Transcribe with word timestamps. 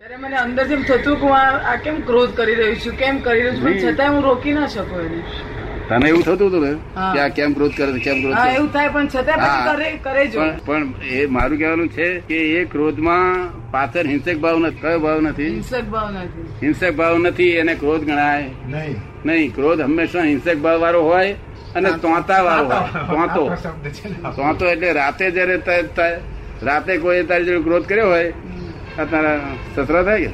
ત્યારે 0.00 0.16
મને 0.16 0.36
અંદરથી 0.36 0.76
થતું 0.76 1.16
કે 1.16 1.20
હું 1.20 1.36
આ 1.36 1.76
કેમ 1.76 2.00
ક્રોધ 2.00 2.30
કરી 2.30 2.54
રહ્યો 2.54 2.74
છું? 2.74 2.92
કેમ 2.92 3.18
કરી 3.18 3.42
રહ્યો 3.42 3.54
છું? 3.54 3.80
છતાં 3.80 4.12
હું 4.12 4.22
રોકી 4.24 4.52
ના 4.52 4.66
શકું 4.66 5.00
એને. 5.00 5.22
તને 5.88 6.08
એવું 6.08 6.22
થતું 6.22 6.50
હતું 6.50 6.64
ને? 6.64 6.72
કે 7.14 7.20
આ 7.20 7.28
કેમ 7.28 7.52
ક્રોધ 7.52 7.72
કરે 7.76 7.98
કેમ 7.98 8.20
ક્રોધ 8.20 8.54
એવું 8.54 8.72
થાય 8.72 8.88
પણ 8.88 9.08
છતાં 9.08 9.36
પછી 9.36 9.76
કરે 9.76 9.90
કરે 10.02 10.24
પણ 10.24 10.58
પણ 10.66 10.94
એ 11.02 11.26
મારું 11.26 11.58
કહેવાનું 11.58 11.88
છે 11.88 12.20
કે 12.20 12.34
એ 12.34 12.64
ક્રોધમાં 12.64 13.48
પાછળ 13.70 14.06
હિંસક 14.06 14.36
ભાવ 14.36 14.58
નથી 14.58 14.76
કયો 14.76 14.98
ભાવ 14.98 15.20
નથી? 15.20 15.48
હિંસક 15.48 15.84
ભાવ 15.84 16.10
નથી. 16.10 16.42
હિંસક 16.62 16.90
ભાવ 16.90 17.18
નથી 17.18 17.48
એને 17.48 17.74
ક્રોધ 17.74 18.00
ગણાય. 18.00 18.50
નહીં. 18.66 18.96
નહીં 19.24 19.54
ક્રોધ 19.54 19.80
હંમેશા 19.80 20.22
હિંસક 20.22 20.56
ભાવ 20.56 20.80
વાળો 20.80 21.02
હોય 21.02 21.32
અને 21.74 21.90
તોતા 21.90 22.42
વાળો 22.42 22.64
હોય. 22.64 23.28
તોતો. 23.28 23.46
આ 23.46 23.54
શબ્દ 23.54 23.88
છે 23.88 24.08
ને. 24.08 24.28
આ. 24.28 24.30
તોતો 24.30 24.66
એટલે 24.66 24.92
રાતે 24.92 25.30
જયારે 25.30 25.60
રાતે 26.62 26.96
કોઈ 26.96 27.22
તારી 27.22 27.44
જોડે 27.44 27.62
ક્રોધ 27.62 27.86
કર્યો 27.86 28.08
હોય 28.08 28.32
તારા 29.04 29.40
સસરા 29.76 30.02
થાય 30.02 30.20
કે? 30.20 30.30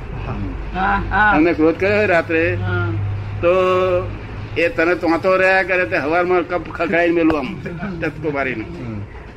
હા. 0.74 1.02
હા 1.10 1.52
ક્રોધ 1.52 1.77
કર્યો 1.80 2.06
રાત્રે 2.06 2.59
તો 3.41 3.52
એ 4.56 4.68
તને 4.68 4.95
તોતો 4.95 5.36
રહ્યા 5.36 5.62
કરે 5.62 5.84
તે 5.84 5.96
હવારમાં 5.96 6.42
કપ 6.42 6.70
ખખડાઈ 6.70 7.10
મેલું 7.10 7.38
આમ 7.38 7.48
ટચકો 8.00 8.30
મારીને. 8.30 8.64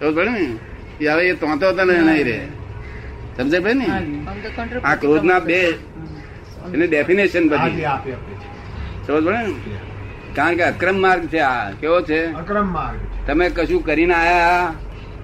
એવું 0.02 0.16
પડે 0.16 0.30
ને? 0.30 1.10
હવે 1.12 1.30
એ 1.30 1.34
તોતો 1.34 1.72
તને 1.72 2.00
નહીં 2.00 2.26
રહે. 2.26 2.40
સમજે 3.38 3.60
ભાઈ 3.60 3.74
ને. 3.74 3.86
આ 4.84 4.96
ક્રોધના 4.96 5.40
બે 5.40 5.60
એને 6.74 6.88
ડેફિનેશન 6.88 7.50
બધી. 7.50 7.86
આપી 7.86 8.12
આપી 8.12 8.12
છે. 8.12 8.48
સમજ 9.08 9.26
પડે 9.26 9.38
ને? 9.38 9.54
કારણ 10.36 10.56
કે 10.56 10.64
અક્રમ 10.64 11.02
માર્ગ 11.02 11.28
છે 11.28 11.40
આ. 11.40 11.72
કેવો 11.72 12.02
છે? 12.02 12.34
અક્રમ 12.34 12.68
માર્ગ 12.68 13.00
તમે 13.28 13.50
કશું 13.50 13.86
કરીને 13.86 14.14
આયા 14.14 14.74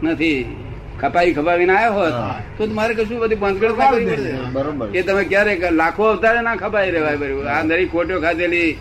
નથી. 0.03 0.64
ખપાઈ 1.01 1.33
ખપાવીને 1.37 1.73
આવ્યો 1.75 1.93
હોત 1.97 2.13
તો 2.57 2.63
મારે 2.77 2.93
કશું 2.97 3.17
બધી 3.23 3.39
બંધગડ 3.43 3.77
ના 3.79 3.89
કરવી 3.91 4.07
પડે 4.11 4.31
બરોબર. 4.55 4.87
એ 4.97 5.01
તમે 5.07 5.23
ક્યારે 5.31 5.53
લાખો 5.81 6.03
અવતારે 6.11 6.41
ના 6.47 6.55
ખપાઈ 6.63 6.91
રહેવાય 6.95 7.17
બરોબર. 7.23 7.45
આ 7.53 7.61
દરેક 7.69 7.89
ખોટો 7.93 8.15
ખાધેલી 8.25 8.71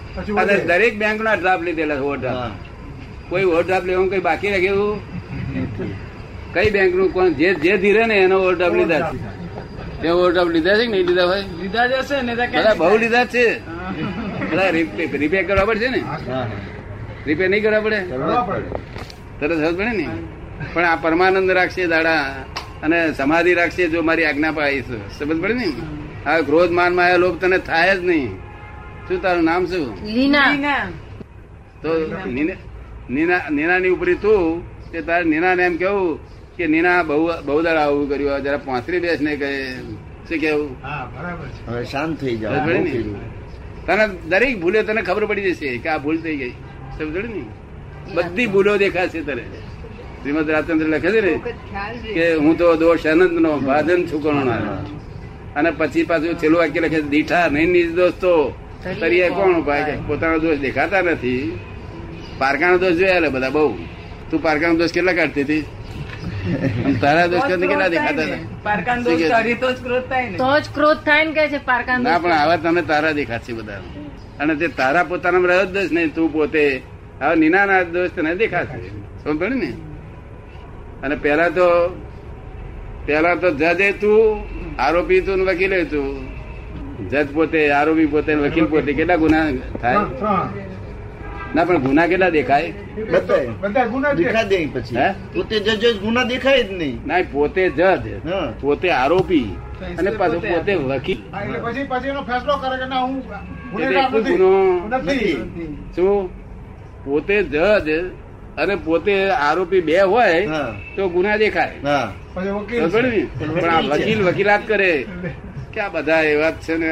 અને 0.40 0.54
દરેક 0.70 0.94
બેંક 1.02 1.18
ના 1.26 1.36
ડ્રાફ્ટ 1.40 1.64
લીધેલા 1.68 2.00
ઓવરડ્રાફ્ટ 2.06 2.56
કોઈ 3.30 3.46
ઓવરડ્રાફ્ટ 3.52 3.86
લેવાનું 3.88 4.10
કઈ 4.12 4.22
બાકી 4.28 4.50
રાખે 4.54 4.68
એવું? 4.74 4.98
કઈ 6.54 6.68
બેંકનું 6.74 7.08
કોણ? 7.14 7.28
જે 7.40 7.48
જે 7.64 7.72
ધીરે 7.84 8.02
ને 8.10 8.16
એનો 8.24 8.36
ઓવરડ્રાફ્ટ 8.44 8.76
લીધા 8.80 9.02
છે. 9.10 9.18
તે 10.02 10.08
ઓવરડ્રાફ્ટ 10.18 10.52
લીધા 10.56 10.76
છે 10.78 10.84
કે 10.86 10.92
નહીં 10.92 11.06
લીધા 11.08 11.26
ભાઈ 11.30 11.46
લીધા 11.62 11.86
જશે 11.92 12.16
ને 12.28 12.32
બધા 12.38 12.74
બહુ 12.82 12.96
લીધા 13.04 13.26
છે. 13.34 13.46
બધા 14.50 14.70
રિપેર 15.22 15.42
કરવા 15.48 15.66
પડશે 15.68 15.88
ને? 15.94 16.00
રિપેર 17.26 17.48
નહીં 17.52 17.62
કરવા 17.64 17.82
પડે? 17.86 18.00
કરવા 18.10 18.42
પડે. 18.48 18.68
તરત 19.38 19.52
સમજ 19.60 19.74
પડે 19.78 19.92
ને? 20.00 20.06
પણ 20.74 20.84
આ 20.84 20.96
પરમાનંદ 20.96 21.50
રાખશે 21.50 21.86
દાડા 21.86 22.44
અને 22.82 23.12
સમાધિ 23.12 23.54
રાખશે 23.54 23.88
જો 23.88 24.02
મારી 24.02 24.24
આજ્ઞા 24.24 24.52
પાડીશ 24.52 24.84
સમજ 25.18 25.40
પડે 25.40 25.54
ને? 25.54 25.66
આ 26.26 26.40
ક્રોધ 26.40 26.70
માન 26.70 26.94
માયા 26.94 27.16
લોભ 27.16 27.40
તને 27.40 27.58
થાય 27.58 27.96
જ 27.96 28.04
નહીં. 28.04 28.38
શું 29.08 29.22
તારું 29.22 29.44
નામ 29.44 29.66
શું? 29.66 30.06
લીના. 30.06 30.50
લીના. 30.50 30.88
તો 31.82 31.88
નીના- 32.26 32.56
નીના 33.10 33.40
નીનાની 33.50 33.88
ઉપરી 33.88 34.14
તું 34.14 34.62
તે 34.90 35.00
તારે 35.02 35.24
નીનાને 35.24 35.62
એમ 35.62 35.76
કેવું 35.76 36.18
કે 36.56 36.66
નીના 36.66 37.02
બહુ 37.02 37.30
બહુ 37.44 37.62
દાડા 37.62 37.82
આવું 37.82 38.08
કર્યું 38.08 38.42
જરા 38.42 38.56
પાંચરી 38.56 39.00
બેસ 39.00 39.20
ને 39.20 39.36
કહે 39.36 39.74
શું 40.28 40.38
કેવું? 40.38 40.76
હા 40.82 41.10
હવે 41.66 41.84
શાંત 41.84 42.20
થઈ 42.20 42.36
જાવ 42.36 42.52
તને 43.86 44.08
દરેક 44.28 44.60
ભૂલે 44.60 44.82
તને 44.82 45.02
ખબર 45.02 45.26
પડી 45.26 45.42
જશે 45.42 45.78
કે 45.78 45.88
આ 45.88 45.98
ભૂલ 45.98 46.16
થઈ 46.18 46.36
ગઈ 46.36 46.50
સમજ 46.98 47.16
ને? 47.16 47.42
બધી 48.14 48.46
ભૂલો 48.46 48.76
દેખાશે 48.76 49.20
તને. 49.20 49.42
શ્રીમદ 50.24 50.50
રાજચંદ્ર 50.50 50.88
લખે 50.88 51.10
છે 51.14 51.20
ને 51.20 51.32
કે 52.16 52.26
હું 52.42 52.56
તો 52.56 52.66
દોષ 52.76 53.06
અનંત 53.12 53.34
નો 53.44 53.52
ભાજન 53.68 54.00
છુકણો 54.10 54.42
અને 55.56 55.70
પછી 55.78 56.04
પાછું 56.10 56.38
છેલ્લું 56.40 56.58
વાક્ય 56.62 56.80
લખે 56.80 56.98
છે, 57.02 57.08
દીઠા 57.12 57.46
નહીં 57.48 57.70
નિજ 57.76 57.88
દોસ્તો 57.94 58.32
તરીએ 59.00 59.28
કોણ? 59.36 59.52
ઉપાય 59.60 59.84
કે 59.84 59.94
પોતાનો 60.08 60.38
દોષ 60.44 60.58
દેખાતા 60.58 61.02
નથી. 61.02 61.42
પારકાનો 62.38 62.76
દોષ 62.78 62.96
જોયા 63.00 63.30
બધા 63.36 63.50
બહુ. 63.50 63.64
તું 64.30 64.42
પારકાનો 64.42 64.74
દોષ 64.80 64.92
કેટલા 64.96 65.16
કાઢતી 65.20 65.44
હતી? 65.44 65.62
તારા 67.02 67.26
દોષ 67.26 67.44
તો 67.50 67.54
કેટલા 67.60 67.88
દેખાતા 67.88 68.26
હતા? 68.26 68.96
તો 69.04 69.70
જ 69.72 69.78
ક્રોધ 69.84 70.06
થાય 70.10 70.30
ને. 70.30 70.36
તો 70.42 70.50
જ 70.60 70.66
ક્રોધ 70.74 71.00
થાય 71.06 71.24
ને 71.24 71.32
કે 71.32 71.44
છે 71.52 71.60
ના 72.08 72.18
પણ 72.18 72.32
આવા 72.32 72.56
તમે 72.56 72.82
તારા 72.92 73.14
દેખાશે 73.20 73.52
બધા. 73.52 73.80
અને 74.40 74.54
તે 74.60 74.66
તારા 74.82 75.04
પોતાના 75.04 75.46
રહ્યો 75.50 75.66
જ 75.66 75.72
દોષ 75.78 75.90
નહીં 75.96 76.14
તું 76.14 76.28
પોતે 76.32 76.62
હવે 77.20 77.34
નીનાના 77.42 77.82
દોષ 77.96 78.10
તને 78.16 78.30
દેખાશે. 78.44 78.78
સમજ 79.22 79.36
પડી 79.40 79.60
ને? 79.64 79.70
અને 81.04 81.16
પેલા 81.16 81.50
તો 81.50 81.66
પેલા 83.06 83.36
તો 83.36 83.48
જજે 83.50 83.88
તું 83.92 84.40
આરોપી 84.78 85.20
તું 85.20 85.36
ને 85.38 85.44
વકીલે 85.44 85.84
તું 85.84 86.06
જજ 87.10 87.26
પોતે 87.34 87.60
આરોપી 87.70 88.06
પોતે 88.06 88.32
વકીલ 88.34 88.66
પોતે. 88.66 88.90
કેટલા 88.92 89.16
ગુના 89.16 89.46
થાય? 89.80 89.98
ના 91.54 91.64
પણ 91.64 91.78
ગુના 91.78 92.06
કેટલા 92.06 92.30
દેખાય. 92.30 92.72
બધા 93.62 93.84
ગુના 93.86 94.14
જ 94.14 94.68
પછી? 94.74 94.96
પોતે 95.34 95.60
જજો 95.60 95.88
ગુના 96.00 96.24
દેખાય 96.24 96.62
જ 96.62 96.70
નહીં. 96.72 96.96
ના 97.06 97.22
પોતે 97.32 97.62
જજ 97.70 97.80
હા. 98.28 98.48
પોતે 98.60 98.88
આરોપી 98.92 99.50
અને 99.98 100.10
પાછું 100.10 100.42
પોતે 100.42 100.72
વકીલ. 100.74 101.20
પછી 101.64 101.84
પછી 101.84 102.08
એનો 102.08 102.22
ફેસલો 102.22 102.54
કરે 102.56 102.76
કે 102.80 102.86
ના 102.88 103.04
હું 103.06 103.22
ગુનો 104.12 104.50
નથી. 104.88 105.36
શું? 105.96 106.30
પોતે 107.04 107.36
જજ 107.44 107.88
અને 108.60 108.74
પોતે 108.86 109.14
આરોપી 109.46 109.82
બે 109.88 109.96
હોય 110.12 110.38
તો 110.96 111.02
ગુના 111.14 111.36
દેખાય. 111.42 111.76
પણ 112.34 113.70
આ 113.74 113.80
વકીલ 113.92 114.20
વકીલાત 114.28 114.62
કરે. 114.70 114.92
કે 115.72 115.80
આ 115.84 115.92
બધા 115.94 116.22
એવા 116.32 116.52
જ 116.54 116.56
છે 116.64 116.74
ને? 116.80 116.88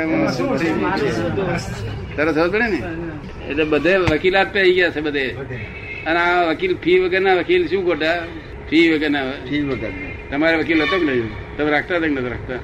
તરત 2.16 2.36
ખબર 2.36 2.62
ને? 2.72 2.80
એટલે 3.50 3.64
બધે 3.72 3.92
વકીલાત 4.12 4.48
પે 4.54 4.60
ગયા 4.76 4.92
છે 4.94 5.00
બધે. 5.06 5.24
અને 6.06 6.18
આ 6.26 6.40
વકીલ 6.50 6.72
ફી 6.84 6.98
વગરના 7.02 7.36
વકીલ 7.40 7.62
શું 7.70 7.82
ખોટા? 7.86 8.18
ફી 8.68 8.84
વગરના. 8.92 9.24
ફી 9.48 9.62
વગર 9.68 9.92
તમારે 10.30 10.56
વકીલ 10.62 10.78
હતો 10.84 10.96
કે 11.00 11.04
નહીં? 11.08 11.28
તમે 11.56 11.70
રાખતા 11.74 11.96
હતા 11.98 12.08
કે 12.08 12.14
નથી 12.14 12.32
રાખતા? 12.34 12.60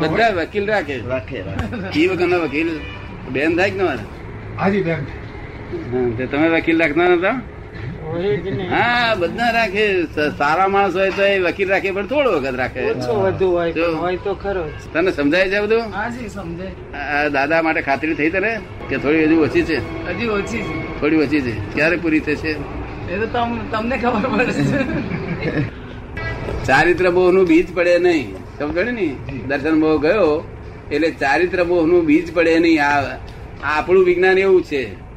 બધા 0.00 0.30
વકીલ 0.38 0.64
રાખે. 0.72 0.96
રાખે 1.12 1.38
રાખે. 1.48 1.88
ફી 1.94 2.06
વગરના 2.10 2.40
વકીલ. 2.44 2.68
બેન 3.34 3.50
થાય 3.56 3.70
કે 3.70 3.76
તમારે 3.80 4.04
હાજી 4.60 4.82
બેન. 4.88 5.00
તમે 6.32 6.46
વકીલ 6.56 6.76
રાખતા 6.82 7.08
નતા 7.14 7.36
હા 8.70 9.14
બધા 9.14 9.50
રાખે. 9.50 10.02
સારા 10.38 10.68
માણસ 10.68 10.96
હોય 10.96 11.10
તો 11.10 11.22
એ 11.22 11.38
વકીલ 11.38 11.68
રાખે 11.68 11.90
પણ 11.90 12.06
થોડો 12.06 12.32
વખત 12.32 12.54
રાખે. 12.54 12.90
ઓછો 12.90 13.20
વધુ 13.20 13.50
હોય 13.50 14.16
તો 14.16 14.34
ખરો. 14.34 14.70
તને 14.92 15.12
સમજાય 15.12 15.50
છે 15.50 15.60
બધું? 15.60 15.80
હાજી 15.80 16.28
સમજે 16.28 16.68
દાદા 17.28 17.62
માટે 17.62 17.82
ખાતરી 17.82 18.14
થઈ 18.14 18.30
તને 18.30 18.60
કે 18.88 18.96
થોડી 18.96 19.24
હજી 19.24 19.34
ઓછી 19.34 19.62
છે? 19.62 20.06
હજી 20.08 20.26
ઓછી 20.26 20.62
છે. 20.62 21.00
થોડી 21.00 21.16
ઓછી 21.16 21.40
છે. 21.40 21.74
ક્યારે 21.74 21.96
પૂરી 21.96 22.20
થશે? 22.20 22.48
એ 22.48 23.18
તો 23.18 23.26
તમ- 23.26 23.70
તમને 23.70 23.96
ખબર 23.96 24.38
પડશે. 24.38 24.72
ચારિત્ર 26.64 27.10
મોહનું 27.10 27.46
બીજ 27.46 27.74
પડે 27.74 27.98
નહીં. 27.98 28.34
સમજો 28.58 28.82
ને 28.82 29.16
દર્શન 29.46 29.80
બહુ 29.80 29.98
ગયો 29.98 30.56
એટલે 30.92 31.10
ચારિત્ર 31.10 31.64
મોહનું 31.64 32.04
બીજ 32.04 32.34
પડે 32.34 32.58
નહીં. 32.58 32.84
આ 32.84 33.00
આ 33.00 33.16
આપણું 33.62 34.04
વિજ્ઞાન 34.04 34.38
એવું 34.38 34.62
છે. 34.62 35.09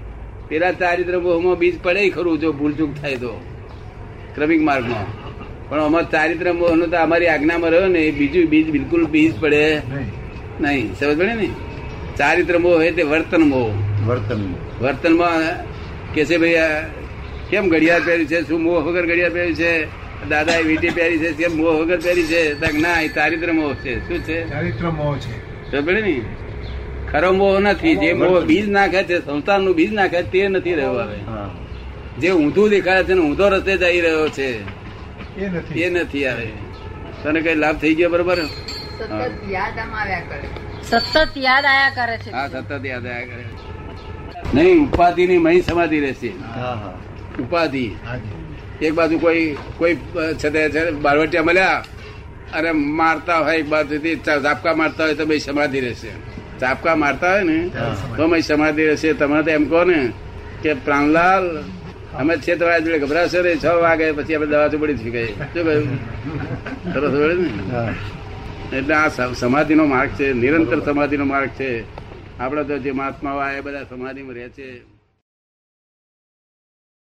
પેલા 0.53 0.72
ચારિત્ર 0.72 1.16
મોહમાં 1.19 1.58
બીજ 1.58 1.75
પડે 1.84 2.09
ખરું 2.09 2.40
જો 2.40 2.50
ભૂલચૂક 2.53 2.91
થાય 3.02 3.16
તો 3.16 3.31
ક્રમિક 4.36 4.62
માર્ગમાં. 4.62 5.06
પણ 5.69 5.80
અમાર 5.81 6.03
ચારિત્ર 6.12 6.47
મોહનો 6.53 6.86
તો 6.88 6.97
અમારી 6.97 7.28
આજ્ઞામાં 7.28 7.72
રહ્યો 7.72 7.88
ને 7.88 8.00
એ 8.00 8.12
બીજું 8.12 8.46
બીજ 8.50 8.68
બિલકુલ 8.69 9.06
બીજ 9.06 9.40
પડે 9.40 9.64
નહીં. 10.62 10.94
સમજ 10.94 11.18
પડે 11.18 11.34
ને? 11.34 11.47
ચારિત્ર 12.18 12.59
મોહ 12.59 12.75
હોય 12.75 12.91
તે 12.91 13.03
વર્તન 13.03 13.44
મોહ. 13.53 13.72
વર્તન 14.08 14.41
વર્તનમાં 14.81 15.41
કે 16.14 16.25
છે 16.25 16.38
ભાઈ 16.38 16.59
કેમ 17.50 17.70
ઘડિયાળ 17.70 18.06
પહેરી 18.06 18.25
છે? 18.25 18.41
શું 18.47 18.62
મોહ 18.62 18.78
વગર 18.80 19.06
ઘડિયાળ 19.06 19.34
પહેરી 19.34 19.56
છે? 19.56 19.74
દાદા 20.30 20.56
એ 20.56 20.64
વીટી 20.64 20.90
પહેરી 20.90 21.20
છે? 21.20 21.31
કેમ 21.34 21.58
મોહ 21.58 21.75
વગર 21.81 22.00
પહેરી 22.06 22.30
છે? 22.31 22.41
ના 22.81 23.02
એ 23.02 23.08
ચારિત્ર 23.08 23.50
મોહ 23.53 23.74
છે. 23.74 24.00
શું 24.08 24.20
છે? 24.20 24.38
ચારિત્ર 24.50 24.85
મોહ 24.91 25.18
છે. 25.18 25.35
ખબર 25.72 26.02
ને? 26.02 26.16
ખરો 27.11 27.34
મોહ 27.34 27.59
નથી 27.59 27.96
જે 27.96 28.14
મોહ 28.14 28.46
બીજ 28.46 28.67
નાખે 28.70 29.03
છે 29.03 29.17
સંસારનું 29.20 29.76
બીજ 29.76 29.91
નાખે 29.94 30.20
તે 30.23 30.50
નથી 30.50 30.76
રહ્યો 30.76 30.96
હવે 31.00 31.17
જે 32.17 32.29
ઊંધું 32.32 32.70
દેખાય 32.70 33.03
છે 33.03 33.14
ને 33.14 33.22
ઊંધો 33.22 33.50
રસ્તે 33.50 33.73
જઈ 33.78 34.02
રહ્યો 34.02 34.29
છે 34.29 34.47
એ 35.76 35.90
નથી. 35.90 36.26
આવે. 36.28 36.47
તને 37.23 37.41
કઈ 37.41 37.55
લાભ 37.55 37.78
થઈ 37.82 37.96
ગયો 37.96 38.09
બરોબર? 38.09 38.40
સતત 40.82 41.38
યાદ 41.38 41.66
આવ્યા 41.66 41.91
કરે. 41.96 42.17
છે. 42.17 42.32
હા 42.32 42.47
સતત 42.47 42.85
યાદ 42.85 43.05
આયા 43.05 43.26
કરે 43.26 43.46
નહીં 44.53 44.84
ઉપાધિ 44.84 45.28
ની 45.28 45.38
મહી 45.38 45.61
સમાધિ 45.61 46.00
રહેશે. 46.00 46.32
હા 46.55 46.76
હા. 46.76 46.96
ઉપાધિ. 47.40 47.85
એક 48.82 48.94
બાજુ 48.94 49.20
કોઈ 49.20 49.58
કોઈ 49.78 49.96
છે 50.35 50.50
તે 50.50 50.70
છે 50.70 50.91
બારવટિયા 50.91 51.44
મળ્યા 51.44 51.84
અને 52.53 52.72
મારતા 52.72 53.38
હોય 53.38 53.55
એક 53.55 53.67
બાજુથી 53.67 54.16
ઝાપકા 54.26 54.76
મારતા 54.76 55.03
હોય 55.03 55.16
તો 55.16 55.26
ભાઈ 55.26 55.40
સમાધિ 55.40 55.79
રહેશે. 55.79 56.11
ઝાપકા 56.64 56.96
મારતા 56.98 57.32
હોય 57.32 57.46
ને 57.46 57.58
તો 58.16 58.22
અમે 58.24 58.38
સમાધિ 58.44 58.84
રહેશે 58.86 59.10
તમે 59.16 59.40
તો 59.42 59.52
એમ 59.52 59.66
કહો 59.68 59.82
ને 59.86 60.00
કે 60.62 60.72
પ્રાણલાલ 60.80 61.46
અમે 62.16 62.34
છે 62.38 62.54
તમારા 62.54 62.80
જોડે 62.80 63.00
ગભરાશો 63.00 63.40
રે 63.42 63.54
છ 63.58 63.66
વાગે 63.82 64.06
પછી 64.14 64.36
આપણે 64.36 64.50
દવા 64.50 64.70
ચોપડી 64.70 64.98
થઈ 64.98 65.12
ગઈ 65.12 65.30
શું 65.44 65.50
કહ્યું 65.56 65.86
સરસ 66.94 67.14
વળે 67.14 67.36
ને 67.38 67.50
એટલે 68.74 68.96
આ 68.96 69.34
સમાધિનો 69.36 69.86
માર્ગ 69.88 70.12
છે 70.14 70.28
નિરંતર 70.36 70.80
સમાધિનો 70.84 71.26
માર્ગ 71.26 71.52
છે 71.54 71.70
આપડે 72.40 72.64
તો 72.66 72.76
જે 72.80 72.92
મહાત્માઓ 72.94 73.40
આ 73.40 73.54
એ 73.54 73.62
બધા 73.62 73.86
સમાધિમાં 73.86 74.36
રહે 74.36 74.50
છે 74.52 74.68